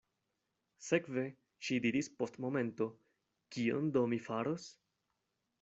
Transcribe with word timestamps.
Sekve, 0.85 1.25
ŝi 1.67 1.77
diris 1.85 2.09
post 2.21 2.41
momento, 2.47 2.89
kion 3.57 3.95
do 3.99 4.07
mi 4.15 4.23
faros? 4.31 4.71